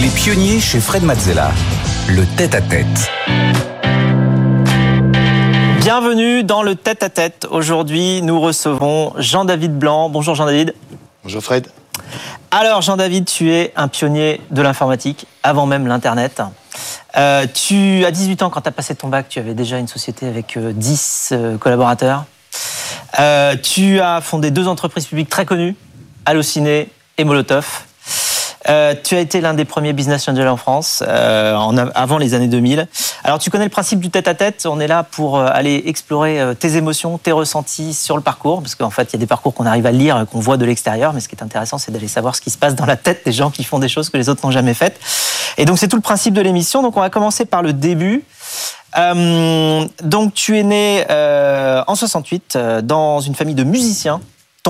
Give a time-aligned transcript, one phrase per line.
[0.00, 1.50] Les pionniers chez Fred Mazzella.
[2.08, 3.10] Le tête-à-tête.
[5.80, 7.46] Bienvenue dans le tête-à-tête.
[7.50, 10.08] Aujourd'hui, nous recevons Jean-David Blanc.
[10.08, 10.74] Bonjour Jean-David.
[11.22, 11.68] Bonjour Fred.
[12.50, 16.40] Alors Jean-David, tu es un pionnier de l'informatique avant même l'Internet.
[17.18, 19.88] Euh, tu as 18 ans quand tu as passé ton bac, tu avais déjà une
[19.88, 22.24] société avec 10 euh, euh, collaborateurs.
[23.62, 25.76] tu as fondé deux entreprises publiques très connues,
[26.24, 26.88] Allociné
[27.18, 27.84] et Molotov.
[28.68, 32.34] Euh, tu as été l'un des premiers business angels en France euh, en, avant les
[32.34, 32.86] années 2000.
[33.24, 34.66] Alors tu connais le principe du tête-à-tête.
[34.66, 38.60] On est là pour euh, aller explorer euh, tes émotions, tes ressentis sur le parcours,
[38.60, 40.66] parce qu'en fait il y a des parcours qu'on arrive à lire, qu'on voit de
[40.66, 42.96] l'extérieur, mais ce qui est intéressant c'est d'aller savoir ce qui se passe dans la
[42.96, 45.00] tête des gens qui font des choses que les autres n'ont jamais faites.
[45.56, 46.82] Et donc c'est tout le principe de l'émission.
[46.82, 48.24] Donc on va commencer par le début.
[48.98, 54.20] Euh, donc tu es né en 68 dans une famille de musiciens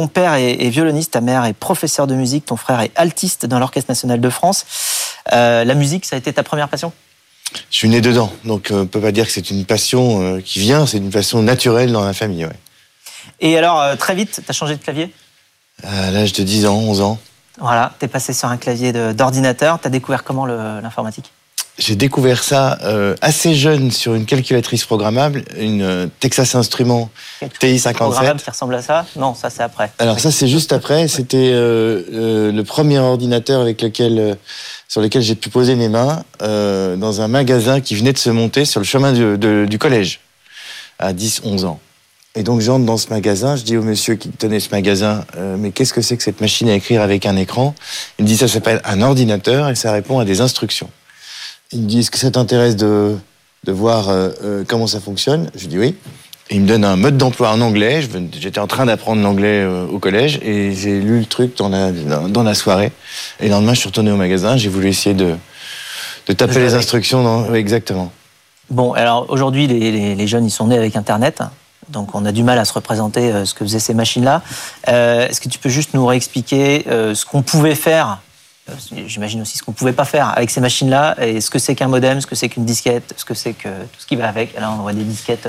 [0.01, 3.59] ton père est, violoniste, ta mère est professeur de musique, ton frère est altiste dans
[3.59, 4.65] l'Orchestre national de France.
[5.35, 6.91] Euh, la musique, ça a été ta première passion?
[7.71, 10.23] Je suis né dedans, donc euh, on ne peut pas dire que c'est une passion
[10.23, 12.47] euh, qui vient, c'est une passion naturelle dans la famille.
[12.47, 12.57] Ouais.
[13.41, 15.13] Et alors, très vite, tu as changé de clavier?
[15.83, 17.19] À l'âge de 10 ans, 11 ans.
[17.59, 19.79] Voilà, tu es passé sur un clavier d'ordinateur.
[19.83, 21.31] Tu as découvert comment l'informatique?
[21.79, 27.11] J'ai découvert ça euh, assez jeune sur une calculatrice programmable, une euh, Texas Instruments
[27.59, 27.95] TI-57.
[27.95, 29.07] Programmable qui ressemble à ça?
[29.17, 29.91] Non, ça c'est après.
[29.99, 31.09] Alors ça c'est juste après.
[31.09, 34.37] C'était euh, le premier ordinateur avec lequel,
[34.89, 38.65] sur lequel j'ai pu poser mes mains dans un magasin qui venait de se monter
[38.65, 40.21] sur le chemin du, du collège
[40.99, 41.81] à 10-11 ans.
[42.35, 45.25] Et donc j'entre dans ce magasin, je dis au monsieur qui tenait ce magasin,
[45.59, 47.75] mais qu'est-ce que c'est que cette machine à écrire avec un écran?
[48.19, 50.91] Il me dit ça s'appelle un ordinateur et ça répond à des instructions.
[51.73, 53.17] Il me dit, est-ce que ça t'intéresse de,
[53.65, 55.95] de voir euh, euh, comment ça fonctionne Je dis oui.
[56.49, 58.03] Et il me donne un mode d'emploi en anglais.
[58.33, 61.93] J'étais en train d'apprendre l'anglais euh, au collège et j'ai lu le truc dans la,
[61.93, 62.91] dans la soirée.
[63.39, 64.57] Et le lendemain, je suis retourné au magasin.
[64.57, 65.37] J'ai voulu essayer de,
[66.27, 67.23] de taper les instructions.
[67.23, 67.55] Dans...
[67.55, 68.11] exactement.
[68.69, 71.41] Bon, alors aujourd'hui, les, les, jeunes, ils sont nés avec Internet.
[71.89, 74.43] Donc on a du mal à se représenter ce que faisaient ces machines-là.
[74.87, 78.21] Est-ce que tu peux juste nous réexpliquer ce qu'on pouvait faire
[79.07, 81.75] J'imagine aussi ce qu'on ne pouvait pas faire avec ces machines-là, et ce que c'est
[81.75, 84.29] qu'un modem, ce que c'est qu'une disquette, ce que c'est que tout ce qui va
[84.29, 84.59] avec.
[84.59, 85.49] Là, on voit des disquettes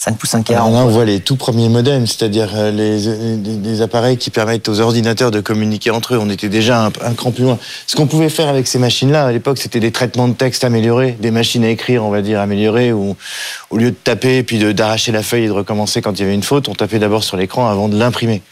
[0.00, 0.70] 5 pouces 1 quart.
[0.70, 5.32] là, on voit les tout premiers modems, c'est-à-dire euh, les, appareils qui permettent aux ordinateurs
[5.32, 6.18] de communiquer entre eux.
[6.20, 7.58] On était déjà un, cran plus loin.
[7.88, 11.16] Ce qu'on pouvait faire avec ces machines-là, à l'époque, c'était des traitements de texte améliorés,
[11.18, 13.16] des machines à écrire, on va dire, améliorées, où
[13.70, 16.34] au lieu de taper, puis d'arracher la feuille et de recommencer quand il y avait
[16.34, 18.42] une faute, on tapait d'abord sur l'écran avant de l'imprimer.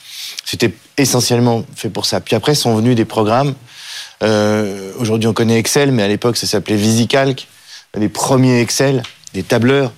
[0.44, 2.20] C'était essentiellement fait pour ça.
[2.20, 3.54] Puis après sont venus des programmes
[4.22, 7.46] euh, Aujourd'hui, on connaît Excel, mais à l'époque, ça s'appelait VisiCalc.
[7.96, 9.92] Les premiers Excel, des tableurs,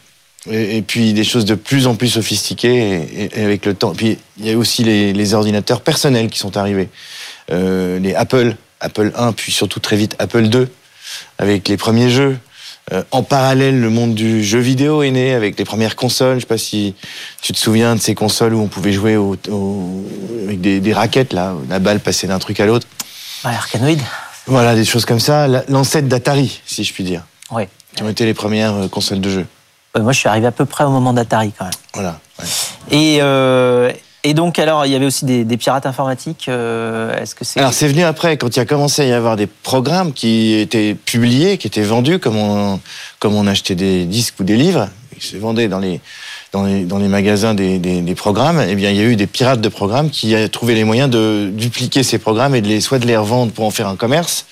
[0.50, 3.92] et, puis des choses de plus en plus sophistiquées et, avec le temps.
[3.92, 6.88] Puis il y a aussi les, ordinateurs personnels qui sont arrivés.
[7.50, 10.68] Euh, les Apple, Apple 1, puis surtout très vite Apple 2,
[11.38, 12.38] avec les premiers jeux.
[12.92, 16.36] Euh, en parallèle, le monde du jeu vidéo est né avec les premières consoles.
[16.36, 16.94] Je sais pas si
[17.42, 19.18] tu te souviens de ces consoles où on pouvait jouer
[20.44, 22.86] avec des, des, raquettes, là, la balle passait d'un truc à l'autre.
[23.44, 23.98] Ouais, Arcanoid.
[24.46, 25.46] Voilà, des choses comme ça.
[25.68, 27.22] L'ancêtre d'Atari, si je puis dire.
[27.50, 27.64] Oui.
[27.94, 29.46] Qui ont été les premières euh, consoles de jeu.
[29.98, 31.74] moi, je suis arrivé à peu près au moment d'Atari, quand même.
[31.94, 32.20] Voilà.
[32.90, 33.92] Et, euh,
[34.24, 36.46] et donc, alors, il y avait aussi des, pirates informatiques.
[36.48, 37.60] Euh, est-ce que c'est.
[37.60, 40.94] Alors, c'est venu après, quand il a commencé à y avoir des programmes qui étaient
[40.94, 42.80] publiés, qui étaient vendus, comme on,
[43.18, 44.88] comme on achetait des disques ou des livres.
[45.16, 46.00] Ils se vendaient dans les
[46.52, 49.16] dans les, dans les magasins des, des, des, programmes, eh bien, il y a eu
[49.16, 52.68] des pirates de programmes qui ont trouvé les moyens de dupliquer ces programmes et de
[52.68, 54.46] les, soit de les revendre pour en faire un commerce,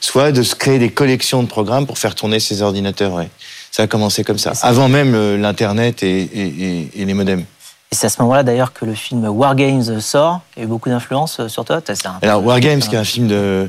[0.00, 3.14] soit de se créer des collections de programmes pour faire tourner ces ordinateurs.
[3.14, 3.30] Ouais.
[3.70, 7.44] Ça a commencé comme ça, avant même euh, l'Internet et, et, et, les modems.
[7.90, 10.66] Et c'est à ce moment-là d'ailleurs que le film War Games sort, qui a eu
[10.66, 11.80] beaucoup d'influence euh, sur toi.
[12.22, 13.68] Alors War Games, qui est un film de,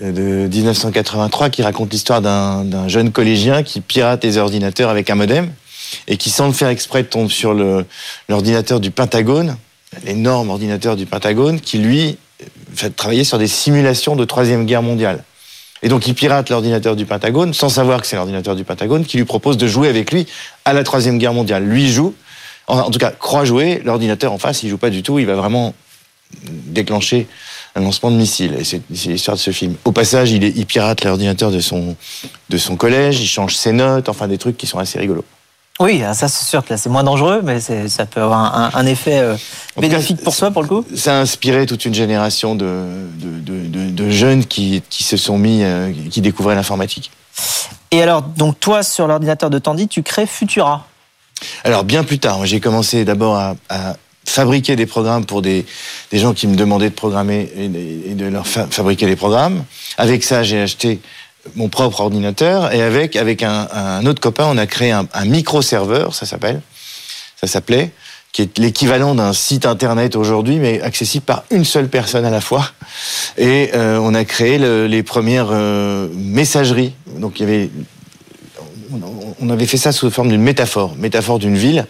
[0.00, 5.50] de 1983 qui raconte l'histoire d'un jeune collégien qui pirate les ordinateurs avec un modem
[6.08, 7.54] et qui, sans le faire exprès, tombe sur
[8.28, 9.56] l'ordinateur du Pentagone,
[10.04, 12.16] l'énorme ordinateur du Pentagone, qui lui
[12.74, 15.24] fait travailler sur des simulations de Troisième Guerre mondiale.
[15.82, 19.16] Et donc il pirate l'ordinateur du Pentagone sans savoir que c'est l'ordinateur du Pentagone qui
[19.16, 20.26] lui propose de jouer avec lui
[20.64, 21.64] à la Troisième Guerre mondiale.
[21.64, 22.14] Lui joue,
[22.66, 25.34] en tout cas croit jouer, l'ordinateur en face il joue pas du tout, il va
[25.34, 25.74] vraiment
[26.44, 27.26] déclencher
[27.74, 28.56] un lancement de missile.
[28.58, 29.74] Et c'est l'histoire de ce film.
[29.84, 31.96] Au passage, il, il pirate l'ordinateur de son,
[32.48, 35.24] de son collège, il change ses notes, enfin des trucs qui sont assez rigolos.
[35.80, 39.34] Oui, ça c'est sûr que c'est moins dangereux, mais ça peut avoir un, effet euh,
[39.78, 40.84] bénéfique pour soi, pour le coup.
[40.94, 42.84] Ça a inspiré toute une génération de,
[43.16, 47.10] de, jeunes qui, qui, se sont mis, euh, qui découvraient l'informatique.
[47.92, 50.86] Et alors, donc toi, sur l'ordinateur de Tandy, tu crées Futura
[51.64, 52.44] Alors, bien plus tard.
[52.44, 53.54] J'ai commencé d'abord à,
[54.26, 55.64] fabriquer des programmes pour des,
[56.12, 59.16] des gens qui me demandaient de programmer et, de- et de leur fa- fabriquer des
[59.16, 59.64] programmes.
[59.96, 61.00] Avec ça, j'ai acheté
[61.54, 66.26] mon propre ordinateur et avec, avec un, autre copain, on a créé un, micro-serveur, ça
[66.26, 66.60] s'appelle,
[67.40, 67.90] ça s'appelait,
[68.32, 72.40] qui est l'équivalent d'un site internet aujourd'hui, mais accessible par une seule personne à la
[72.40, 72.70] fois.
[73.38, 76.94] Et euh, on a créé le- les premières euh, messageries.
[77.16, 77.70] Donc il y avait,
[79.40, 81.86] on- avait fait ça sous forme d'une métaphore, métaphore d'une ville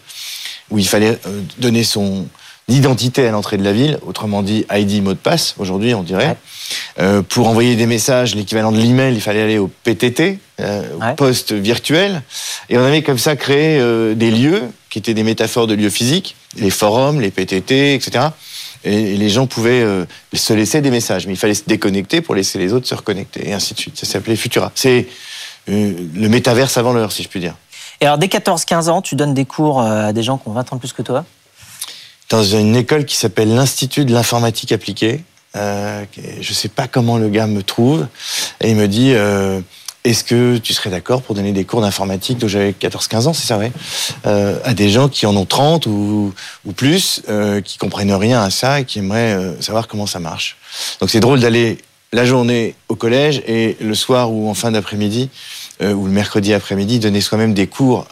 [0.70, 2.26] où il fallait euh, donner son
[2.68, 6.36] identité à l'entrée de la ville, autrement dit ID mot de passe aujourd'hui on dirait.
[6.98, 11.12] Euh, pour envoyer des messages, l'équivalent de l'email, il fallait aller au PTT, euh, Ouais.
[11.12, 12.22] au poste virtuel,
[12.68, 15.90] et on avait comme ça créé euh, des lieux qui étaient des métaphores de lieux
[15.90, 18.26] physiques, les forums, les PTT, etc.
[18.84, 19.84] Et, et les gens pouvaient
[20.34, 23.48] se laisser des messages, mais il fallait se déconnecter pour laisser les autres se reconnecter,
[23.48, 23.96] et ainsi de suite.
[23.98, 24.72] Ça s'appelait Futura.
[24.74, 25.06] C'est
[25.68, 27.54] le métaverse avant l'heure, si je puis dire.
[28.00, 30.72] Et alors, dès 14-15 ans, tu donnes des cours à des gens qui ont 20
[30.72, 31.24] ans de plus que toi?
[32.30, 35.24] dans une école qui s'appelle l'Institut de l'informatique appliquée.
[35.56, 36.04] Euh,
[36.40, 38.06] je sais pas comment le gars me trouve.
[38.60, 39.60] Et il me dit euh,
[40.04, 43.46] Est-ce que tu serais d'accord pour donner des cours d'informatique Donc j'avais 14-15 ans, c'est
[43.46, 43.72] ça, ouais
[44.26, 46.32] euh, À des gens qui en ont 30 ou,
[46.76, 50.56] plus, euh, qui comprennent rien à ça et qui aimeraient savoir comment ça marche.
[51.00, 51.78] Donc c'est drôle d'aller
[52.12, 55.30] la journée au collège et le soir ou en fin d'après-midi,
[55.80, 58.06] ou le mercredi après-midi, donner soi-même des cours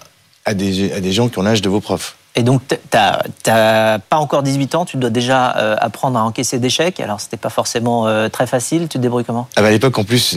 [0.44, 2.17] à des gens qui ont l'âge de vos profs.
[2.36, 6.22] Et donc, t- t'as t'as pas encore 18 ans, tu dois déjà euh, apprendre à
[6.22, 7.00] encaisser des chèques.
[7.00, 8.82] Alors, c'était pas forcément euh, très facile.
[8.82, 9.48] Tu te débrouilles comment?
[9.56, 10.36] Ah bah à l'époque, en plus,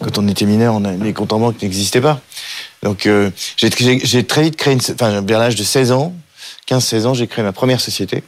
[0.00, 2.18] quand on était mineur, on a- les comptes en banque n'existaient pas.
[2.82, 3.70] Donc, euh, j'ai
[4.26, 6.12] très vite créé, enfin, vers l'âge de 16 ans,
[6.66, 8.24] 15-16 ans, j'ai créé ma première société.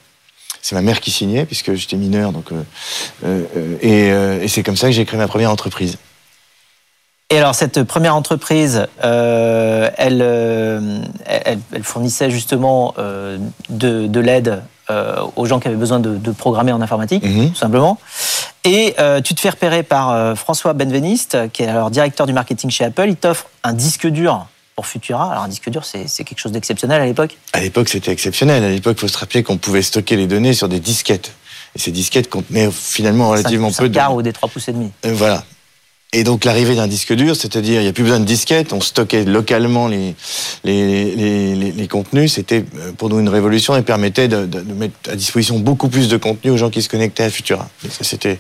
[0.63, 2.33] C'est ma mère qui signait, puisque j'étais mineur.
[2.33, 2.47] Donc,
[3.83, 5.97] et c'est comme ça que j'ai créé ma première entreprise.
[7.31, 13.37] Et alors, cette première entreprise, euh, elle, euh, elle, elle fournissait justement euh,
[13.69, 17.51] de, de l'aide euh, aux gens qui avaient besoin de, de programmer en informatique, Mhm.
[17.51, 17.99] tout simplement.
[18.63, 18.95] Et
[19.25, 23.07] tu te fais repérer par François Benveniste, qui est alors directeur du marketing chez Apple.
[23.09, 25.31] Il t'offre un disque dur pour Futura.
[25.31, 27.37] Alors, un disque dur, c'est quelque chose d'exceptionnel à l'époque.
[27.53, 28.65] À l'époque, c'était exceptionnel.
[28.65, 31.33] À l'époque, il faut se rappeler qu'on pouvait stocker les données sur des disquettes.
[31.77, 34.69] Et ces disquettes contenaient finalement relativement Cinq- peu cinq de quarts ou des 3 pouces
[34.69, 34.91] et demi.
[35.05, 35.45] Voilà.
[36.13, 38.81] Et donc l'arrivée d'un disque dur, c'est-à-dire il n'y a plus besoin de disquette, on
[38.81, 40.15] stockait localement les,
[40.65, 45.17] les, les, les- contenus, c'était euh, pour nous une révolution et permettait de, mettre à
[45.17, 47.69] disposition beaucoup plus de contenu aux gens qui se connectaient à Futura.
[48.01, 48.39] C'était,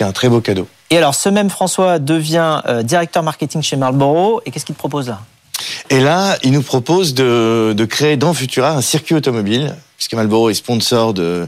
[0.00, 0.66] un très beau cadeau.
[0.90, 4.40] Et alors, ce même François devient euh, directeur marketing chez Marlboro.
[4.46, 5.20] Et qu'est-ce qu'il propose là?
[5.90, 10.54] Et là, il nous propose de, créer dans Futura un circuit automobile, puisque Marlboro est
[10.54, 11.46] sponsor de,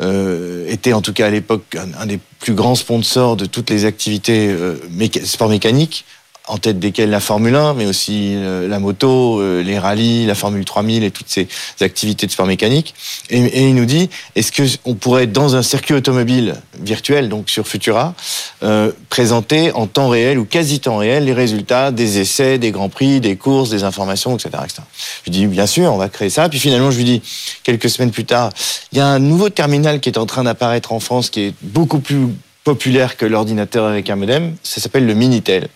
[0.00, 3.84] euh, était en tout cas à l'époque un, des plus grands sponsors de toutes les
[3.84, 4.76] activités euh,
[5.24, 6.04] sport mécanique,
[6.46, 10.34] en tête desquelles la Formule 1, mais aussi euh, la moto, euh, les rallyes, la
[10.34, 11.48] Formule 3000 et toutes ces
[11.80, 12.94] activités de sport mécanique.
[13.30, 17.50] Et, et il nous dit, est-ce que on pourrait dans un circuit automobile virtuel, donc
[17.50, 18.14] sur Futura,
[18.62, 22.88] euh, présenter en temps réel ou quasi temps réel les résultats des essais, des grands
[22.88, 24.50] prix, des courses, des informations, etc.
[24.64, 24.82] etc.
[25.24, 26.48] Je lui dis bien sûr, on va créer ça.
[26.48, 27.22] Puis finalement, je lui dis
[27.64, 28.50] quelques semaines plus tard,
[28.92, 31.54] il y a un nouveau terminal qui est en train d'apparaître en France, qui est
[31.62, 32.28] beaucoup plus
[32.64, 34.56] populaire que l'ordinateur avec un modem.
[34.62, 35.68] Ça s'appelle le Minitel.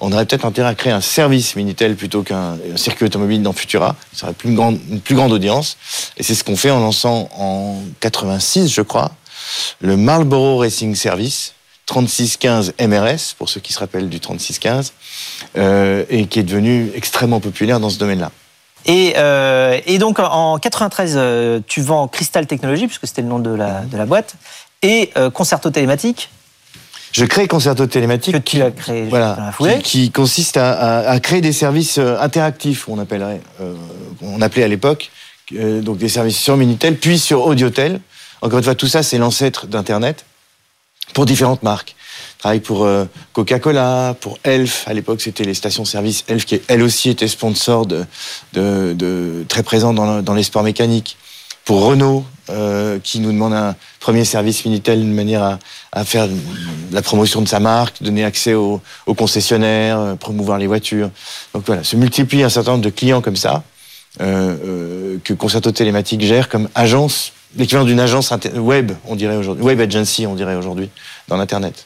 [0.00, 3.52] On aurait peut-être intérêt à créer un service Minitel plutôt qu'un un circuit automobile dans
[3.52, 3.96] Futura.
[4.12, 5.76] Ça aurait plus une plus grande audience.
[6.16, 9.10] Et c'est ce qu'on fait en lançant en 86, je crois,
[9.80, 11.54] le Marlboro Racing Service
[11.88, 14.92] 3615 MRS, pour ceux qui se rappellent du 3615,
[15.56, 18.30] euh, et qui est devenu extrêmement populaire dans ce domaine-là.
[18.84, 23.50] Et, euh, donc en 93, euh, tu vends Crystal Technologies, puisque c'était le nom de
[23.50, 24.34] la, boîte,
[24.82, 26.30] et Concerto Télématique,
[27.12, 28.34] Je crée Concerto Télématique.
[28.34, 29.34] que tu as créé Voilà,
[29.80, 33.74] qui, qui consiste à, à- à créer des services euh, interactifs, on appellerait, euh,
[34.22, 35.10] on appelait à l'époque,
[35.54, 38.00] euh, donc des services sur Minitel, puis sur Audiotel.
[38.42, 40.24] Encore une fois, tout ça, c'est l'ancêtre d'Internet
[41.14, 41.96] pour différentes marques.
[42.36, 44.84] Je travaille pour euh, Coca-Cola, pour Elf.
[44.86, 48.04] À l'époque, c'était les stations-service Elf qui, elle aussi, était sponsor de,
[48.52, 51.16] de, de- très présent dans, le- dans les sports mécaniques.
[51.68, 55.58] Pour Renault, euh, qui nous demande un premier service Minitel de manière
[55.92, 56.26] à, faire
[56.92, 61.10] la promotion de sa marque, donner accès aux, concessionnaires, euh, promouvoir les voitures.
[61.52, 63.64] Donc voilà, se multiplie un certain nombre de clients comme ça,
[64.22, 69.78] euh, que Concerto Télématique gère comme agence, l'équivalent d'une agence web, on dirait aujourd'hui, web
[69.78, 70.88] agency, on dirait aujourd'hui,
[71.28, 71.84] dans l'Internet.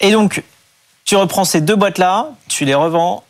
[0.00, 0.42] Et donc,
[1.04, 3.22] tu reprends ces deux boîtes-là, tu les revends,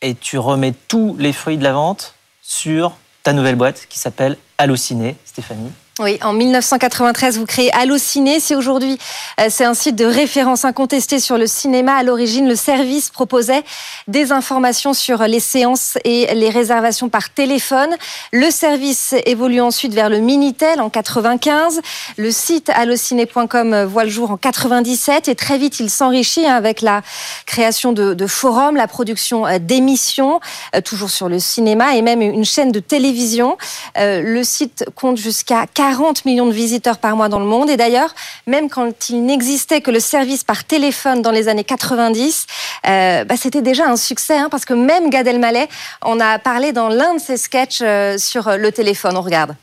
[0.00, 2.92] et tu remets tous les fruits de la vente sur
[3.24, 5.72] ta nouvelle boîte qui s'appelle Allociné, Stéphanie.
[6.00, 8.40] Oui, en 1993, vous créez Allociné.
[8.40, 8.98] C'est aujourd'hui,
[9.40, 11.94] euh, c'est un site de référence incontesté sur le cinéma.
[11.94, 13.62] À l'origine, le service proposait
[14.08, 17.90] des informations sur les séances et les réservations par téléphone.
[18.32, 21.80] Le service évolue ensuite vers le Minitel en 95.
[22.16, 26.80] Le site allociné.com voit le jour en 97 et très vite, il s'enrichit hein, avec
[26.80, 27.02] la
[27.46, 30.40] création de, de forums, la production euh, d'émissions,
[30.74, 33.56] euh, toujours sur le cinéma et même une chaîne de télévision.
[33.96, 37.68] Le site compte jusqu'à 40 millions de visiteurs par mois dans le monde.
[37.68, 38.14] Et d'ailleurs,
[38.46, 42.46] même quand il n'existait que le service par téléphone dans les années 90,
[42.86, 45.68] euh, bah, c'était déjà un succès, hein, parce que même Gad Elmaleh
[46.00, 49.14] en a parlé dans l'un de ses sketchs euh, sur le téléphone.
[49.18, 49.56] On regarde.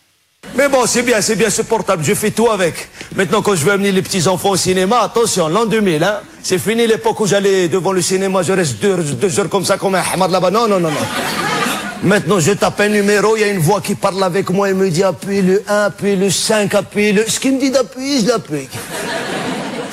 [0.56, 2.90] Mais bon, c'est bien, c'est bien supportable, je fais tout avec.
[3.16, 6.86] Maintenant, quand je veux amener les petits-enfants au cinéma, attention, l'an 2000, hein, c'est fini
[6.86, 10.04] l'époque où j'allais devant le cinéma, je reste deux, deux heures comme ça, comme un
[10.13, 10.51] hamad là-bas.
[10.51, 11.81] Non, non, non, non.
[12.03, 14.74] Maintenant, je tape un numéro, il y a une voix qui parle avec moi et
[14.74, 17.24] me dit appuie le 1, appuie le 5, appuie le...
[17.27, 18.67] Ce qu'il me dit d'appuyer, je l'appuie.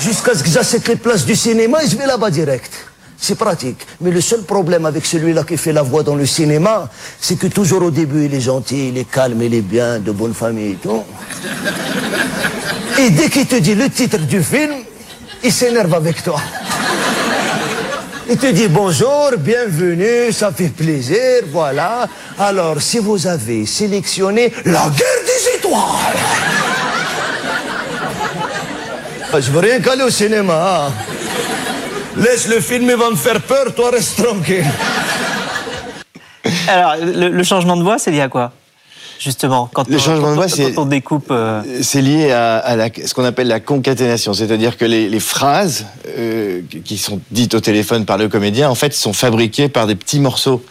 [0.01, 2.73] Jusqu'à ce que j'achète les places du cinéma et je vais là-bas direct.
[3.21, 3.87] C'est pratique.
[4.01, 6.89] Mais le seul problème avec celui-là qui fait la voix dans le cinéma,
[7.21, 10.13] c'est que toujours au début, il est gentil, il est calme, il est bien, de
[10.13, 11.03] bonne famille et tout.
[12.99, 14.73] Et dès qu'il te dit le titre du film,
[15.45, 16.41] il s'énerve avec toi.
[18.31, 22.07] Il te dit bonjour, bienvenue, ça fait plaisir, voilà.
[22.39, 26.19] Alors, si vous avez sélectionné la guerre des étoiles.
[29.33, 30.89] Ah, je veux rien qu'aller au cinéma.
[30.89, 30.93] hein.
[32.17, 34.65] Laisse le film, il va me faire peur, toi reste tranquille.
[36.69, 38.53] Alors, le changement de voix, c'est lié à quoi?
[39.19, 41.29] Justement, quand Le on, changement de voix, on- c'est- quand on découpe.
[41.31, 45.21] euh, C'est lié à, à la- ce qu'on appelle la concaténation, c'est-à-dire que les, les
[45.21, 49.87] phrases euh, qui sont dites au téléphone par le comédien, en fait, sont fabriquées par
[49.87, 50.63] des petits morceaux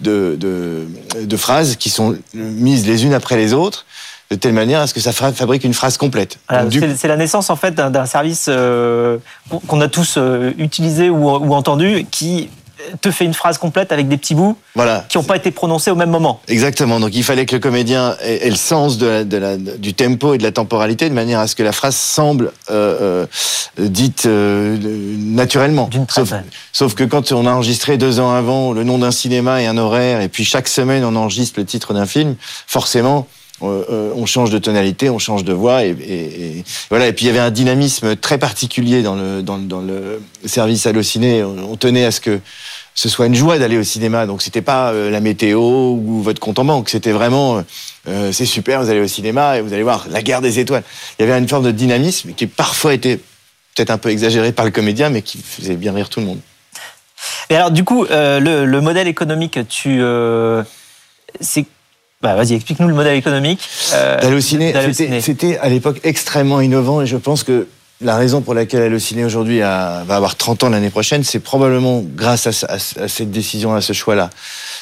[0.00, 0.86] de, de,
[1.24, 3.86] de phrases qui sont mises les unes après les autres,
[4.30, 6.38] de telle manière à ce que ça fabrique une phrase complète.
[6.48, 9.18] voilà, c'est la naissance en fait d'un service euh,
[9.48, 12.48] qu'on- qu'on a tous euh, utilisé ou, ou entendu qui
[13.00, 15.04] te fait une phrase complète avec des petits bouts voilà.
[15.08, 16.40] qui n'ont pas été prononcés au même moment.
[16.48, 17.00] Exactement.
[17.00, 19.94] Donc il fallait que le comédien ait, ait le sens de la- de la- du
[19.94, 23.26] tempo et de la temporalité de manière à ce que la phrase semble euh,
[23.80, 24.76] euh, dite euh,
[25.18, 25.88] naturellement.
[25.90, 26.32] D'une Sauf,
[26.72, 29.78] sauf que quand on a enregistré deux ans avant le nom d'un cinéma et un
[29.78, 32.36] horaire, et puis chaque semaine on enregistre le titre d'un film,
[32.66, 33.26] forcément.
[33.60, 37.06] on change de tonalité, on change de voix, et, et- et voilà.
[37.08, 40.86] Et puis il y avait un dynamisme très particulier dans le dans, dans le service
[40.86, 41.42] Allociné.
[41.42, 42.40] On, on tenait à ce que
[42.94, 44.26] ce soit une joie d'aller au cinéma.
[44.26, 46.88] Donc c'était pas euh, la météo ou votre compte en banque.
[46.88, 47.62] C'était vraiment, euh,
[48.08, 50.84] euh, c'est super, vous allez au cinéma et vous allez voir la guerre des étoiles.
[51.18, 53.18] Il y avait une forme de dynamisme qui parfois était
[53.74, 56.38] peut-être un peu exagéré par le comédien, mais qui faisait bien rire tout le monde.
[57.50, 60.00] Et alors, du coup, euh, le, le modèle économique, tu.
[61.40, 61.66] c'est.
[62.22, 63.60] Bah, vas-y, explique-nous le modèle économique.
[63.92, 65.20] Allociné, d'Allociné.
[65.20, 67.66] c'était c'était à l'époque extrêmement innovant et je pense que
[68.00, 72.46] la raison pour laquelle Allociné aujourd'hui va avoir 30 ans l'année prochaine, c'est probablement grâce
[72.46, 74.30] à, ce- à ce- à cette décision, à ce choix-là.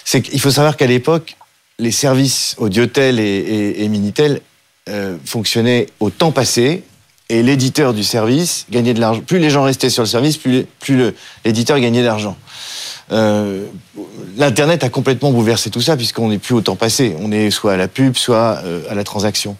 [0.04, 1.36] C'est qu'il faut savoir qu'à l'époque,
[1.78, 4.40] les services Audiotel et, et, Minitel
[4.88, 6.82] euh, fonctionnaient au temps passé
[7.28, 9.20] et l'éditeur du service gagnait de l'argent.
[9.20, 10.64] Plus les gens restaient sur le service, plus,
[11.44, 12.36] l'éditeur gagnait de l'argent.
[13.10, 13.66] Euh,
[14.36, 17.14] L'Internet a complètement bouleversé tout ça puisqu'on n'est plus au temps passé.
[17.20, 19.56] On est soit à la pub, soit euh, à la transaction.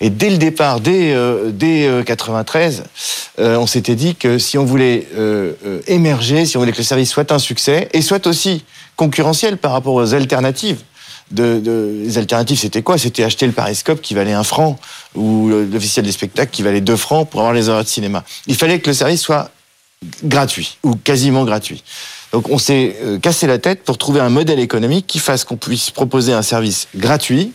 [0.00, 2.84] Et dès le départ, dès, euh, euh, 93,
[3.38, 5.54] euh, on s'était dit que si on voulait euh,
[5.86, 8.64] émerger, si on voulait que le service soit un succès et soit aussi
[8.96, 10.82] concurrentiel par rapport aux alternatives.
[11.36, 12.96] Les alternatives, c'était quoi?
[12.96, 14.78] C'était acheter le Pariscope qui valait un franc
[15.14, 18.24] ou l'officiel des spectacles qui valait deux francs pour avoir les heures de cinéma.
[18.46, 19.50] Il fallait que le service soit
[20.24, 21.84] gratuit ou quasiment gratuit.
[22.32, 25.90] Donc on s'est cassé la tête pour trouver un modèle économique qui fasse qu'on puisse
[25.90, 27.52] proposer un service gratuit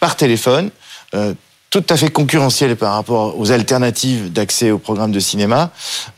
[0.00, 0.70] par téléphone,
[1.14, 1.34] euh,
[1.70, 5.70] tout à fait concurrentiel par rapport aux alternatives d'accès au programme de cinéma,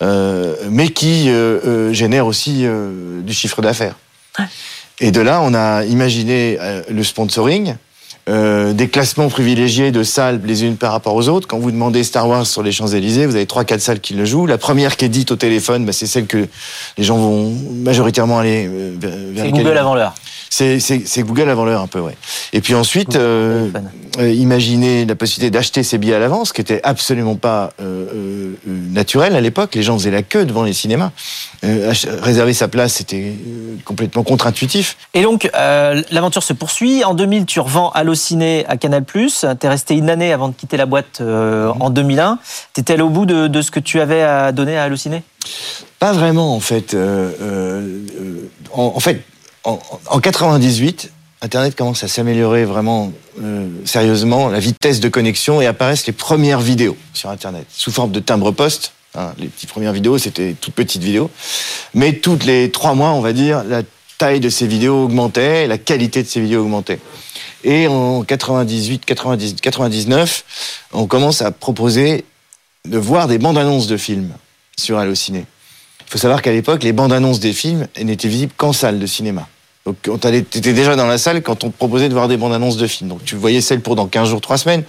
[0.02, 3.96] euh, mais qui euh, euh, génère aussi euh, du chiffre d'affaires.
[5.00, 7.74] Et de là, on a imaginé le sponsoring,
[8.26, 11.48] des classements privilégiés de salles les unes par rapport aux autres.
[11.48, 14.24] Quand vous demandez Star Wars sur les Champs-Élysées, vous avez trois, quatre salles qui le
[14.24, 14.46] jouent.
[14.46, 16.46] La première qui est dite au téléphone, bah, c'est celle que
[16.98, 17.50] les gens vont
[17.82, 18.68] majoritairement aller
[19.00, 20.14] vers, C'est Google avant l'heure.
[20.50, 22.16] C'est, Google avant l'heure un peu, ouais.
[22.52, 23.70] Et puis ensuite, euh,
[24.18, 28.54] euh, imaginer la possibilité d'acheter ses billets à l'avance, ce qui était absolument pas euh,
[28.66, 29.76] naturel à l'époque.
[29.76, 31.12] Les gens faisaient la queue devant les cinémas.
[31.62, 33.32] Euh, réserver sa place, c'était
[33.84, 34.96] complètement contre-intuitif.
[35.14, 37.04] Et donc, l'aventure se poursuit.
[37.04, 39.04] En 2000, tu revends Allociné à Canal+.
[39.04, 42.40] Tu es resté une année avant de quitter la boîte euh, en 2001.
[42.74, 45.22] Tu étais allé au bout de, de ce que tu avais à donner à Allociné
[46.00, 46.96] Pas vraiment, en fait.
[48.72, 49.22] En, en fait,
[49.64, 51.12] en, en 98,
[51.42, 53.12] Internet commence à s'améliorer vraiment
[53.42, 58.12] euh, sérieusement, la vitesse de connexion, et apparaissent les premières vidéos sur Internet, sous forme
[58.12, 58.92] de timbre-poste.
[59.14, 61.30] Hein, les petites premières vidéos, c'était toutes petites vidéos.
[61.94, 63.82] Mais toutes les trois mois, on va dire, la
[64.18, 67.00] taille de ces vidéos augmentait, la qualité de ces vidéos augmentait.
[67.64, 70.44] Et en 98, 90, 99,
[70.92, 72.24] on commence à proposer
[72.86, 74.32] de voir des bandes annonces de films
[74.78, 75.46] sur Allociné.
[76.10, 79.06] Il faut savoir qu'à l'époque, les bandes annonces des films n'étaient visibles qu'en salle de
[79.06, 79.46] cinéma.
[79.86, 82.52] Donc, tu étais déjà dans la salle quand on te proposait de voir des bandes
[82.52, 83.10] annonces de films.
[83.10, 84.82] Donc, tu voyais celles pour dans 15 jours, 3 semaines.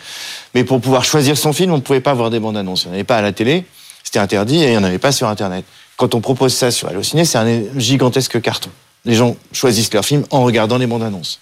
[0.56, 2.86] Mais pour pouvoir choisir son film, on ne pouvait pas voir des bandes annonces.
[2.86, 3.66] Il n'y en avait pas à la télé,
[4.04, 5.64] c'était interdit, et il n'y en avait pas sur Internet.
[5.96, 8.72] Quand on propose ça sur Allociné, c'est un gigantesque carton.
[9.06, 11.40] Les gens choisissent leur film en regardant les bandes annonces.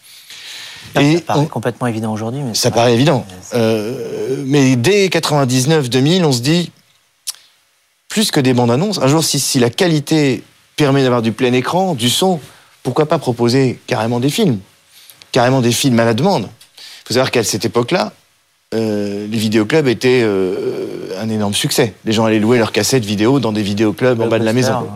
[0.93, 2.41] Ça, paraît complètement évident aujourd'hui.
[2.53, 3.25] Ça paraît évident.
[3.53, 6.71] Euh, mais dès 99-2000, on se dit,
[8.09, 10.43] plus que des bandes annonces, un jour, si, si la qualité
[10.75, 12.39] permet d'avoir du plein écran, du son,
[12.83, 14.59] pourquoi pas proposer carrément des films?
[15.31, 16.43] Carrément des films à la demande.
[16.43, 18.13] Il faut savoir qu'à cette époque-là,
[18.73, 21.93] euh, les vidéoclubs étaient euh, un énorme succès.
[22.05, 24.87] Les gens allaient louer leurs cassettes vidéo dans des vidéoclubs en bas de la maison.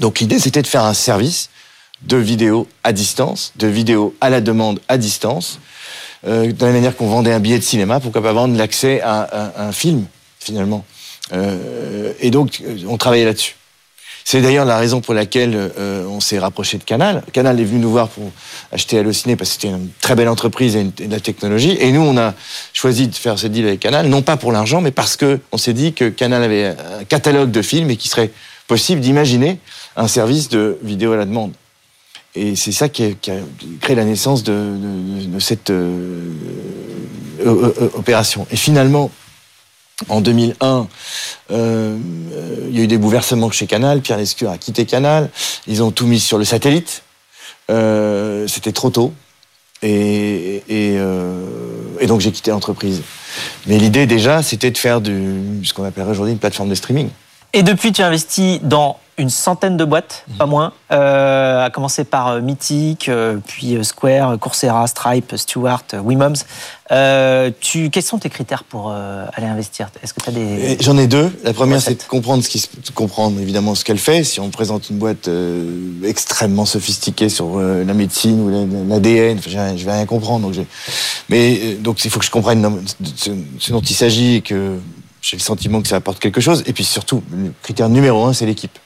[0.00, 1.50] Donc l'idée, c'était de faire un service
[2.02, 5.58] de vidéos à distance, de vidéos à la demande à distance,
[6.26, 9.52] euh, de la manière qu'on vendait un billet de cinéma, pourquoi pas vendre l'accès à,
[9.56, 10.04] un film,
[10.38, 10.84] finalement.
[12.08, 13.56] Euh, et donc, on travaillait là-dessus.
[14.30, 17.22] C'est d'ailleurs la raison pour laquelle euh, on s'est rapproché de Canal.
[17.32, 18.30] Canal est venu nous voir pour
[18.72, 21.78] acheter Allociné parce que c'était une très belle entreprise et, de la technologie.
[21.80, 22.34] Et nous, on a
[22.74, 25.56] choisi de faire ce deal avec Canal, non pas pour l'argent, mais parce que on
[25.56, 28.30] s'est dit que Canal avait un catalogue de films et qu'il serait
[28.66, 29.60] possible d'imaginer
[29.96, 31.52] un service de vidéo à la demande.
[32.34, 33.08] Et c'est ça qui a,
[33.80, 36.34] créé la naissance de, cette euh,
[37.94, 38.46] opération.
[38.50, 39.10] Et finalement,
[40.08, 40.86] en 2001,
[41.50, 41.98] euh,
[42.68, 44.00] il y a eu des bouleversements chez Canal.
[44.00, 45.30] Pierre Lescure a quitté Canal.
[45.66, 47.02] Ils ont tout mis sur le satellite.
[47.70, 49.12] Euh, c'était trop tôt.
[49.82, 50.98] Et, et,
[52.06, 53.02] donc j'ai quitté l'entreprise.
[53.66, 57.10] Mais l'idée déjà, c'était de faire du, ce qu'on appellerait aujourd'hui une plateforme de streaming.
[57.52, 62.28] Et depuis, tu investis dans une centaine de boîtes, pas moins, euh, à commencer par
[62.28, 66.36] euh, Mythic, euh, puis Square, Coursera, Stripe, Stewart, Wimoms.
[67.60, 69.90] tu, quels sont tes critères pour aller investir?
[70.02, 70.78] Est-ce que tu as des...
[70.80, 71.30] J'en ai deux.
[71.42, 74.24] La première, c'est de comprendre ce qui comprendre évidemment ce qu'elle fait.
[74.24, 75.28] Si on présente une boîte
[76.04, 80.48] extrêmement sophistiquée sur la médecine ou l'ADN, je vais rien comprendre.
[80.48, 80.66] Donc
[81.28, 82.80] Mais donc il faut que je comprenne
[83.18, 84.78] ce dont il s'agit et que
[85.20, 86.62] j'ai le sentiment que ça apporte quelque chose.
[86.66, 88.78] Et puis surtout, le critère numéro un, c'est l'équipe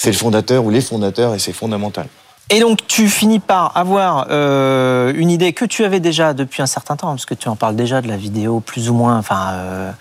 [0.00, 2.06] c'est le fondateur ou les fondateurs et c'est fondamental.
[2.48, 6.66] Et donc tu finis par avoir euh, une idée que tu avais déjà depuis un
[6.66, 9.50] certain temps, parce que tu en parles déjà de la vidéo plus ou moins, enfin
[9.52, 9.92] euh,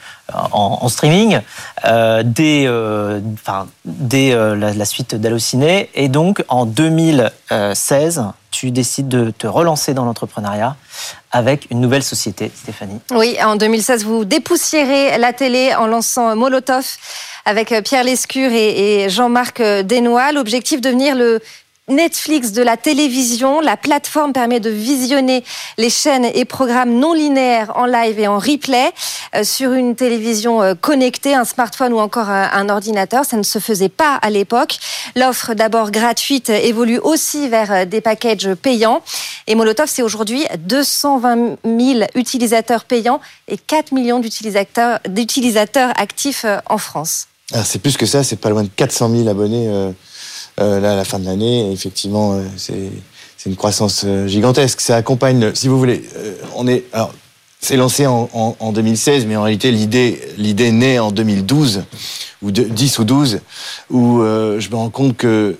[0.53, 1.41] en, streaming,
[1.83, 2.65] euh, dès,
[3.33, 5.89] enfin, dès la, la, suite d'Allociné.
[5.93, 10.77] Et donc en 2016, tu décides de te relancer dans l'entrepreneuriat
[11.31, 13.01] avec une nouvelle société, Stéphanie.
[13.11, 16.85] Oui, en 2016, vous dépoussiérez la télé en lançant Molotov
[17.45, 20.31] avec Pierre Lescure et Jean-Marc Desnois.
[20.31, 21.39] L'objectif, devenir le
[21.89, 23.61] Netflix de la télévision.
[23.61, 25.43] La plateforme permet de visionner
[25.77, 28.91] les chaînes et programmes non linéaires en live et en replay
[29.35, 33.25] euh, sur une télévision euh, connectée, un smartphone ou encore un, ordinateur.
[33.25, 34.77] Ça ne se faisait pas à l'époque.
[35.15, 39.01] L'offre d'abord gratuite évolue aussi vers euh, des packages payants.
[39.47, 47.27] Et Molotov, c'est aujourd'hui 220 000 utilisateurs payants et 4 millions d'utilisateurs actifs en France.
[47.53, 49.67] Ah, c'est plus que ça, c'est pas loin de 400 000 abonnés.
[49.67, 49.91] Euh,
[50.59, 54.81] là, à la fin de l'année, effectivement, euh, c'est une croissance euh, gigantesque.
[54.81, 56.03] Ça accompagne, si vous voulez,
[56.55, 57.13] on est, alors,
[57.61, 61.83] c'est lancé en, en, en, 2016, mais en réalité, l'idée, l'idée naît en 2012,
[62.41, 63.39] ou de, 10 ou 12,
[63.89, 65.57] où je me rends compte que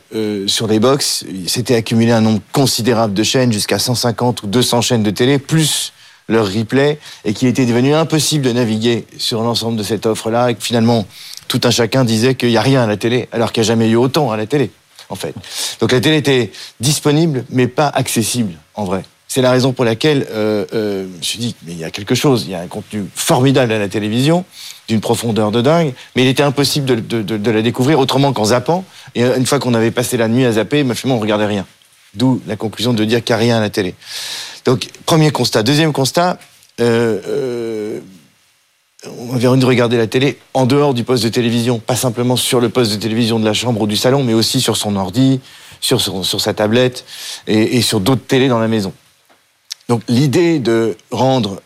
[0.48, 5.04] sur les box, s'était accumulé un nombre considérable de chaînes, jusqu'à 150 ou 200 chaînes
[5.04, 5.92] de télé, plus
[6.30, 10.56] leur replay, et qu'il était devenu impossible de naviguer sur l'ensemble de cette offre-là, et
[10.56, 11.06] que finalement,
[11.50, 13.74] tout un chacun disait qu'il n'y a rien à la télé, alors qu'il n'y a
[13.74, 14.72] jamais eu autant à la télé
[15.10, 15.36] en fait.
[15.80, 19.04] Donc la télé était disponible, mais pas accessible, en vrai.
[19.28, 21.92] C'est la raison pour laquelle euh, euh, je me suis dit, mais il y a
[21.92, 24.44] quelque chose, il y a un contenu formidable à la télévision,
[24.88, 28.86] d'une profondeur de dingue, mais il était impossible de, la découvrir autrement qu'en zappant.
[29.14, 31.68] Et une fois qu'on avait passé la nuit à zapper, ma on regardait rien.
[32.16, 33.94] D'où la conclusion de dire qu'il n'y a rien à la télé.
[34.66, 35.62] Donc, premier constat.
[35.62, 36.40] Deuxième constat,
[36.82, 38.00] euh, euh
[39.06, 42.36] on avait envie de regarder la télé en dehors du poste de télévision, pas simplement
[42.36, 44.96] sur le poste de télévision de la chambre ou du salon, mais aussi sur son
[44.96, 45.40] ordi,
[45.80, 47.06] sur, sur sa tablette
[47.48, 48.94] et, sur d'autres télés dans la maison.
[49.88, 51.62] Donc l'idée de rendre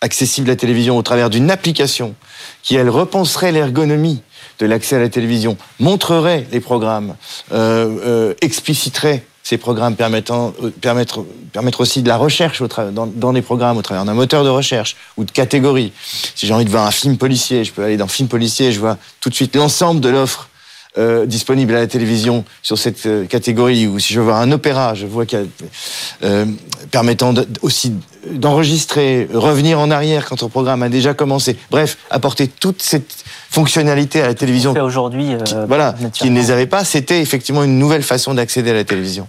[0.00, 2.14] accessible la télévision au travers d'une application
[2.62, 4.22] qui, elle, repenserait l'ergonomie
[4.60, 7.16] de l'accès à la télévision, montrerait les programmes,
[7.52, 13.06] euh, euh, expliciterait ces programmes permettant, euh, permettre, permettre aussi de la recherche au dans,
[13.06, 15.92] dans les programmes au travers d'un moteur de recherche ou de catégories.
[16.36, 18.78] Si j'ai envie de voir un film policier, je peux aller dans film policier, je
[18.78, 20.50] vois tout de suite l'ensemble de l'offre
[20.98, 24.50] euh, disponible à la télévision sur cette euh, catégorie, ou si je veux voir un
[24.50, 26.46] opéra, je vois qu'il y a, euh,
[26.90, 27.32] permettant
[27.62, 27.94] aussi
[28.28, 31.56] d'enregistrer, revenir en arrière quand le programme a déjà commencé.
[31.70, 34.74] Bref, apporter toute cette fonctionnalité à la télévision.
[34.80, 35.36] Aujourd'hui,
[35.68, 39.28] voilà, qui ne les avait pas, c'était effectivement une nouvelle façon d'accéder à la télévision.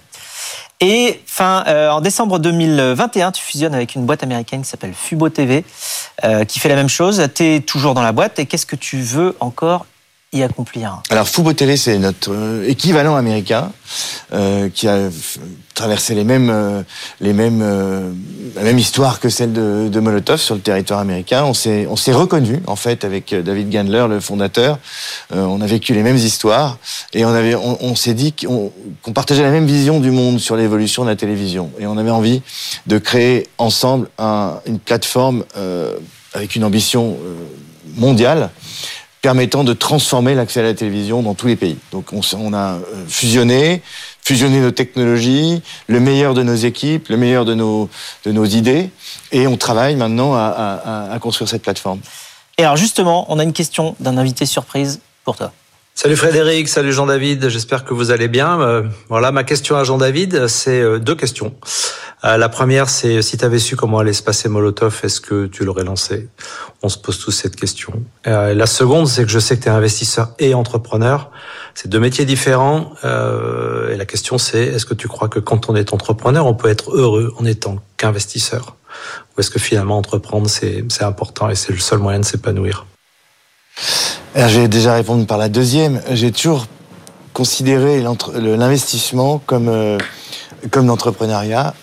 [0.82, 5.64] Et euh, en décembre 2021, tu fusionnes avec une boîte américaine qui s'appelle Fubo TV,
[6.24, 7.24] euh, qui fait la même chose.
[7.36, 9.86] Tu es toujours dans la boîte et qu'est-ce que tu veux encore
[10.34, 11.04] y accomplir?
[11.12, 13.72] Alors Fubo TV, c'est notre euh, équivalent américain
[14.74, 15.10] qui a
[15.82, 16.84] traversé les mêmes, euh,
[17.22, 18.12] les mêmes, euh,
[18.56, 21.44] la même histoire que celle de, Molotov sur le territoire américain.
[21.44, 24.78] On s'est, on s'est reconnu en fait avec David Gandler, le fondateur.
[25.34, 26.78] Euh, on a vécu les mêmes histoires
[27.14, 28.72] et on avait, on, s'est dit qu'on,
[29.12, 32.44] partageait la même vision du monde sur l'évolution de la télévision et on avait envie
[32.86, 35.44] de créer ensemble un, une plateforme
[36.34, 37.18] avec une ambition
[37.98, 38.52] mondiale
[39.22, 41.78] permettant de transformer l'accès à la télévision dans tous les pays.
[41.92, 43.84] Donc on, on a fusionné,
[44.24, 47.90] fusionné nos technologies, le meilleur de nos équipes, le meilleur de nos,
[48.26, 48.90] de nos idées,
[49.32, 50.40] et on travaille maintenant à,
[51.10, 52.00] à, à construire cette plateforme.
[52.58, 55.52] Et alors justement, on a une question d'un invité surprise pour toi.
[55.94, 58.60] Salut Frédéric, salut Jean-David, j'espère que vous allez bien.
[58.62, 61.54] Euh, voilà, ma question à Jean-David, c'est euh, deux questions.
[62.24, 65.48] Euh, la première, c'est si tu avais su comment allait se passer Molotov, est-ce que
[65.48, 66.30] tu l'aurais lancé?
[66.84, 67.94] On se pose tous cette question.
[68.26, 71.32] la seconde, c'est que je sais que tu es investisseur et entrepreneur.
[71.74, 72.94] C'est deux métiers différents.
[73.04, 76.70] et la question, c'est est-ce que tu crois que quand on est entrepreneur, on peut
[76.70, 78.76] être heureux en étant qu'investisseur?
[79.36, 82.86] Ou est-ce que finalement, entreprendre, c'est important et c'est le seul moyen de s'épanouir?
[84.36, 86.02] Je vais déjà répondre par la deuxième.
[86.12, 86.68] J'ai toujours
[87.34, 88.04] considéré
[88.34, 89.98] l'investissement comme, euh,
[90.70, 91.74] comme l'entrepreneuriat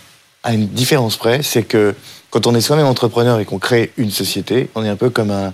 [0.42, 1.42] à une différence près.
[1.42, 1.94] C'est que
[2.31, 5.31] quand on est soi-même entrepreneur et qu'on crée une société, on est un peu comme
[5.31, 5.53] un,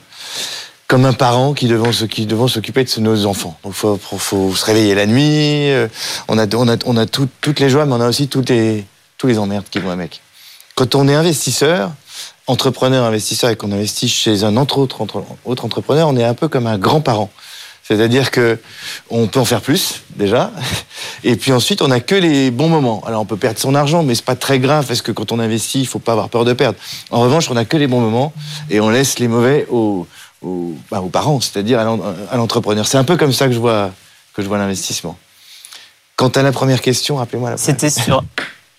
[0.89, 3.59] comme un parent qui devant, qui s'occuper de nos enfants.
[3.65, 5.71] Donc, faut, faut se réveiller la nuit.
[5.71, 5.89] Euh,
[6.29, 8.51] on a, on a, on a tout, toutes les joies, mais on a aussi toutes
[8.51, 8.85] les,
[9.19, 10.21] tous les emmerdes qui vont avec.
[10.75, 11.93] Quand on est investisseur,
[12.47, 16.79] entrepreneur, investisseur et qu'on investit chez un autre entrepreneur, on est un peu comme un
[16.79, 17.31] grand-parent.
[17.87, 18.59] C'est-à-dire que
[19.11, 20.51] on peut en faire plus déjà,
[21.25, 23.03] et puis ensuite on n'a que les bons moments.
[23.07, 25.39] Alors on peut perdre son argent, mais c'est pas très grave parce que quand on
[25.39, 26.79] investit, il faut pas avoir peur de perdre.
[27.11, 28.33] En revanche, on n'a que les bons moments
[28.71, 30.07] et on laisse les mauvais aux,
[30.41, 32.87] aux, bah, aux parents, c'est-à-dire à l'entrepreneur.
[32.87, 33.91] C'est un peu comme ça que je vois
[34.33, 35.17] que je vois l'investissement.
[36.17, 37.57] Quant à la première question, rappelez-moi.
[37.57, 38.25] C'était sur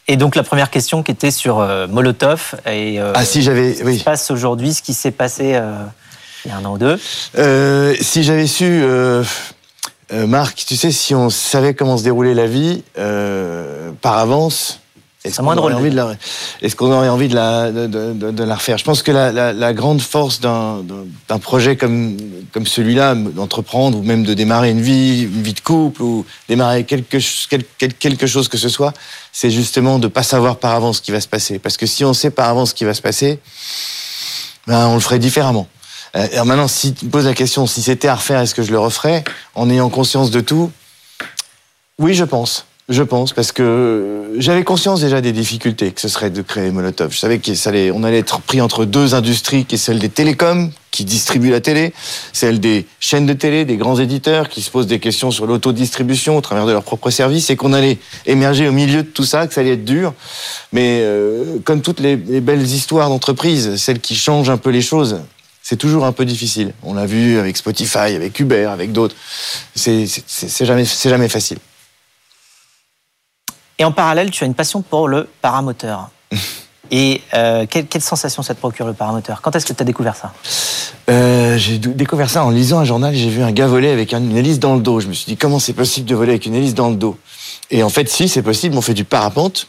[0.08, 3.70] et donc la première question qui était sur euh, Molotov et euh, ah si j'avais
[3.70, 3.76] oui.
[3.76, 5.84] ce qui se passe aujourd'hui, ce qui s'est passé euh,
[6.46, 7.00] il y a un an ou deux.
[7.38, 9.24] Euh, si j'avais su, euh,
[10.12, 12.84] Marc, tu sais, si on savait comment se déroulait la vie
[14.02, 14.80] par avance,
[15.26, 16.16] est-ce qu'on aurait, envie de la,
[16.62, 18.78] est qu'on aurait envie de la, de, de, de, la refaire?
[18.78, 22.16] Je pense que la, la, la grande force d'un projet comme,
[22.54, 26.84] comme celui-là, d'entreprendre ou même de démarrer une vie, une vie de couple ou démarrer
[26.84, 27.18] quelque,
[27.50, 28.94] quelque, quelque chose que ce soit,
[29.32, 31.58] c'est justement de ne pas savoir par avance ce qui va se passer.
[31.58, 33.40] Parce que si on sait par avance ce qui va se passer,
[34.68, 35.68] ben, on le ferait différemment.
[36.16, 38.64] Euh, alors maintenant, si tu me poses la question, si c'était à refaire, est-ce que
[38.64, 39.24] je le referais
[39.54, 40.72] en ayant conscience de tout?
[42.00, 42.66] Oui, je pense.
[42.88, 47.12] Je pense, parce que j'avais conscience déjà des difficultés que ce serait de créer Molotov.
[47.12, 50.10] Je savais qu'on allait, on allait être pris entre deux industries, qui est celle des
[50.10, 51.94] télécoms, qui distribuent la télé,
[52.32, 56.38] celle des chaînes de télé, des grands éditeurs, qui se posent des questions sur l'autodistribution
[56.38, 57.98] au travers de leurs propres services, et qu'on allait
[58.28, 60.14] émerger au milieu de tout ça, que ça allait être dur.
[60.72, 64.84] Mais euh, comme toutes les, les belles histoires d'entreprise, celles qui changent un peu les
[64.84, 65.22] choses,
[65.68, 66.74] c'est toujours un peu difficile.
[66.84, 69.16] On l'a vu avec Spotify, avec Uber, avec d'autres.
[69.74, 70.06] C'est
[70.62, 71.58] jamais, jamais facile.
[73.80, 76.12] Et en parallèle, tu as une passion pour le paramoteur.
[76.92, 79.42] Et euh, quelle, quelle, sensation ça te procure le paramoteur?
[79.42, 80.34] Quand est-ce que tu as découvert ça?
[81.10, 83.16] Euh, J'ai découvert ça en lisant un journal.
[83.16, 85.00] J'ai vu un gars voler avec une hélice dans le dos.
[85.00, 87.18] Je me suis dit comment c'est possible de voler avec une hélice dans le dos?
[87.72, 89.68] Et en fait, si c'est possible, on fait du parapente,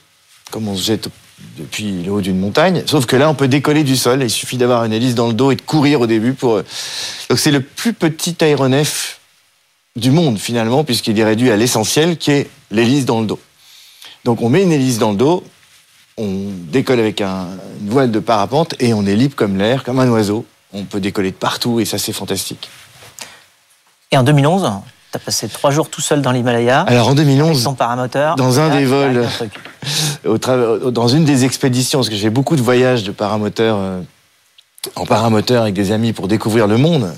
[0.51, 1.09] comme on se jette
[1.57, 2.83] depuis le haut d'une montagne.
[2.87, 4.23] Sauf que là, on peut décoller du sol.
[4.23, 6.57] Il suffit d'avoir une hélice dans le dos et de courir au début pour.
[7.29, 9.21] Donc c'est le plus petit aéronef
[9.97, 13.41] du monde finalement, puisqu'il est réduit à l'essentiel, qui est l'hélice dans le dos.
[14.25, 15.45] Donc on met une hélice dans le dos,
[16.17, 17.49] on décolle avec un,
[17.81, 20.45] une voile de parapente et on est libre comme l'air, comme un oiseau.
[20.73, 22.69] On peut décoller de partout et ça c'est fantastique.
[24.13, 24.71] Et en 2011,
[25.19, 26.81] tu as passé trois jours tout seul dans l'Himalaya.
[26.83, 29.27] Alors en 2011, ton paramoteur, dans un des vols,
[30.25, 30.39] au
[30.91, 33.77] dans une des expéditions, parce que j'ai beaucoup de voyages de paramoteur.
[33.79, 34.01] Euh,
[34.95, 37.13] en paramoteur avec des amis pour découvrir le monde.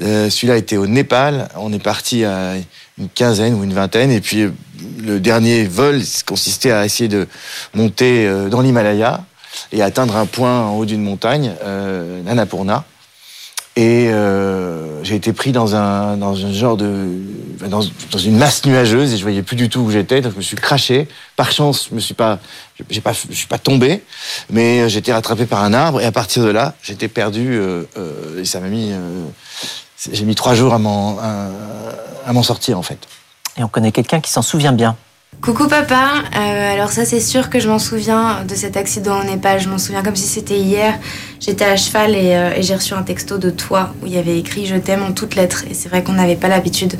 [0.00, 1.48] Euh, Celui-là était au Népal.
[1.56, 2.52] On est parti à
[2.96, 4.12] une quinzaine ou une vingtaine.
[4.12, 4.48] Et puis
[5.02, 7.26] le dernier vol consistait à essayer de
[7.74, 9.24] monter dans l'Himalaya
[9.72, 12.84] et atteindre un point en haut d'une montagne, euh, Nannapurna.
[13.78, 17.06] Et euh, j'ai été pris dans un, dans un genre de.
[17.60, 20.20] Dans, dans, une masse nuageuse et je voyais plus du tout où j'étais.
[20.20, 21.06] Donc je me suis craché.
[21.36, 22.40] Par chance, je me suis pas.
[23.04, 24.02] Pas, suis pas tombé,
[24.50, 27.54] mais j'ai été rattrapé par un arbre et à partir de là, j'étais perdu.
[27.54, 28.90] Euh, euh, et ça m'a mis.
[28.90, 29.24] Euh,
[30.10, 32.98] j'ai mis trois jours à m'en sortir en fait.
[33.58, 34.96] Et on connaît quelqu'un qui s'en souvient bien.
[35.40, 39.24] Coucou papa, euh, alors ça c'est sûr que je m'en souviens de cet accident au
[39.24, 40.98] Népal, je m'en souviens comme si c'était hier.
[41.38, 44.36] J'étais à cheval et, euh, j'ai reçu un texto de toi où il y avait
[44.36, 45.64] écrit je t'aime en toutes lettres.
[45.70, 46.98] Et c'est vrai qu'on n'avait pas l'habitude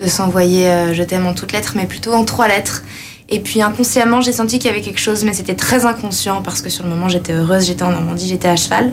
[0.00, 2.82] de s'envoyer euh, je t'aime en toutes lettres, mais plutôt en trois lettres.
[3.30, 6.60] Et puis inconsciemment j'ai senti qu'il y avait quelque chose, mais c'était très inconscient parce
[6.60, 8.92] que sur le moment j'étais heureuse, j'étais en Normandie, j'étais à cheval.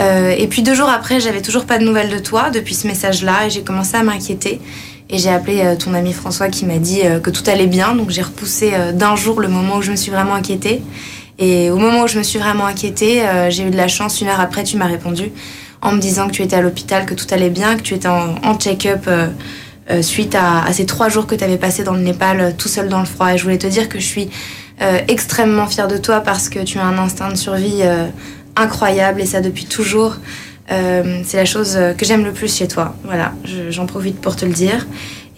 [0.00, 3.46] Et puis deux jours après, j'avais toujours pas de nouvelles de toi depuis ce message-là
[3.46, 4.60] et j'ai commencé à m'inquiéter.
[5.10, 7.94] Et j'ai appelé euh, ton ami François qui m'a dit euh, que tout allait bien.
[7.94, 10.82] Donc j'ai repoussé euh, d'un jour le moment où je me suis vraiment inquiétée.
[11.38, 14.20] Et au moment où je me suis vraiment inquiétée, j'ai eu de la chance.
[14.20, 15.30] Une heure après, tu m'as répondu
[15.80, 18.08] en me disant que tu étais à l'hôpital, que tout allait bien, que tu étais
[18.08, 19.08] en, check-up
[20.00, 22.98] suite à, ces trois jours que tu avais passé dans le Népal tout seul dans
[22.98, 23.32] le froid.
[23.32, 24.30] Et je voulais te dire que je suis
[25.06, 27.84] extrêmement fière de toi parce que tu as un instinct de survie
[28.56, 30.16] incroyable et ça depuis toujours.
[30.70, 32.94] Euh, c'est la chose que j'aime le plus chez toi.
[33.04, 33.32] Voilà,
[33.70, 34.86] j'en profite pour te le dire.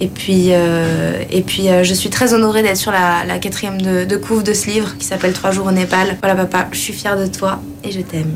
[0.01, 4.07] Et puis, euh, et puis euh, je suis très honorée d'être sur la, quatrième de,
[4.07, 6.17] de couve de ce livre qui s'appelle Trois jours au Népal.
[6.23, 8.33] Voilà, papa, je suis fière de toi et je t'aime.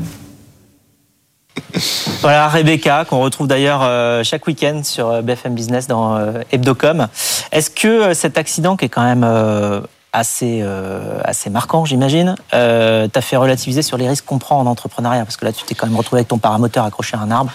[2.21, 7.07] Voilà Rebecca, qu'on retrouve d'ailleurs euh, chaque week-end sur BFM Business dans euh, Hebdocom.
[7.51, 9.23] Est-ce que cet accident qui est quand même
[10.15, 12.35] assez, euh, assez marquant, j'imagine.
[12.53, 15.51] Euh, tu as fait relativiser sur les risques qu'on prend en entrepreneuriat, parce que là,
[15.51, 17.51] tu t'es quand même retrouvé avec ton paramoteur accroché à un arbre.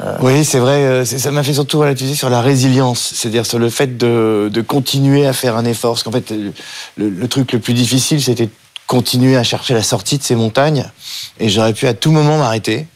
[0.00, 0.84] Euh, oui, c'est vrai.
[0.84, 5.26] Euh, ça m'a fait surtout relativiser sur la résilience, c'est-à-dire sur le fait de, continuer
[5.26, 5.94] à faire un effort.
[5.94, 6.52] Parce qu'en fait, le,
[7.08, 8.50] le, truc le plus difficile, c'était
[8.86, 10.84] continuer à chercher la sortie de ces montagnes.
[11.40, 12.86] Et j'aurais pu à tout moment m'arrêter.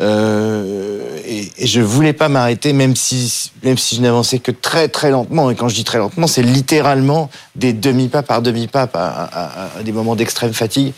[0.00, 4.88] Euh, et, et, je voulais pas m'arrêter, même si, même si je n'avançais que très
[4.88, 5.50] très lentement.
[5.50, 10.16] Et quand je dis très lentement, c'est littéralement des demi-pas par demi-pas à, des moments
[10.16, 10.92] d'extrême fatigue.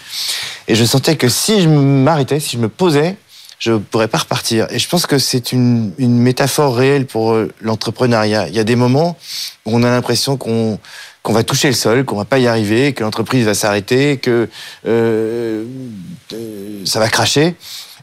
[0.68, 3.16] Et je sentais que si je m'arrêtais, si je me posais,
[3.58, 4.66] je pourrais pas repartir.
[4.70, 8.48] Et je pense que c'est une, métaphore réelle pour euh, l'entrepreneuriat.
[8.48, 9.16] Il y a des moments
[9.66, 10.78] où on a l'impression qu'on
[11.24, 14.48] va toucher le sol, qu'on va pas y arriver, que l'entreprise va s'arrêter, que
[14.86, 15.64] euh
[16.84, 17.54] ça va cracher.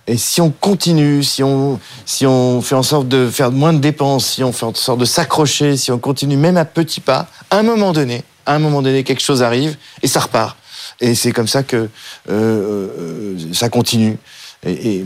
[0.10, 3.78] Et si on continue, si on, si on fait en sorte de faire moins de
[3.78, 7.28] dépenses, si on fait en sorte de s'accrocher, si on continue même à petits pas,
[7.52, 10.58] à un moment donné, un moment donné, quelque chose arrive et ça repart.
[11.00, 11.88] Et c'est comme ça que euh,
[12.30, 14.18] euh, ça continue.
[14.66, 15.06] Et,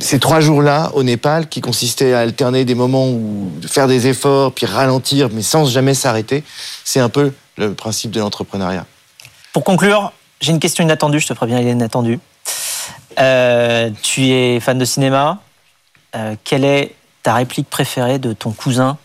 [0.00, 4.52] ces trois jours-là au Népal, qui consistaient à alterner des moments où faire des efforts,
[4.52, 6.42] puis ralentir, mais sans jamais s'arrêter,
[6.84, 8.84] c'est un peu le principe de l'entrepreneuriat.
[9.52, 12.18] Pour conclure, j'ai une question inattendue, je te préviens, elle est inattendue.
[13.18, 15.38] Euh, tu es fan de cinéma.
[16.14, 18.98] Euh, quelle est ta réplique préférée de ton cousin,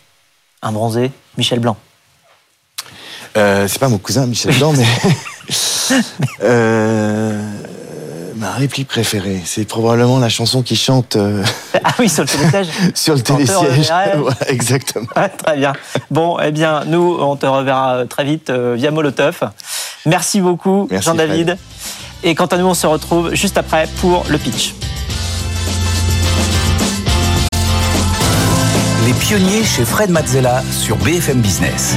[0.62, 1.76] un bronzé, Michel Blanc?
[3.36, 4.86] Euh, C'est pas mon cousin Michel Blanc, mais
[8.36, 11.16] ma réplique préférée, c'est probablement la chanson qui chante.
[11.16, 11.42] Euh,
[11.82, 12.68] ah oui, sur le télésiège.
[12.94, 13.90] sur le télésiège.
[14.48, 15.06] exactement.
[15.16, 15.72] Ouais, très bien.
[16.10, 19.40] Bon, eh bien, nous, on te reverra très vite via Molotov.
[20.06, 21.56] Merci beaucoup, Jean-David.
[22.22, 24.74] Et quant à nous, on se retrouve juste après pour le pitch.
[29.06, 31.96] Les pionniers chez Fred Mazzella sur BFM Business.